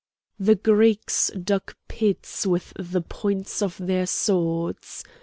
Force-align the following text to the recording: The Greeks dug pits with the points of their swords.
The 0.39 0.55
Greeks 0.55 1.29
dug 1.39 1.75
pits 1.87 2.47
with 2.47 2.73
the 2.75 3.01
points 3.03 3.61
of 3.61 3.77
their 3.77 4.07
swords. 4.07 5.03